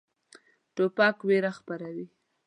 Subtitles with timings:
[0.75, 2.05] توپک ویره خپروي.